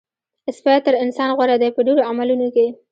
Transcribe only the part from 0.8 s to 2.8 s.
تر انسان غوره دی په ډېرو عملونو کې.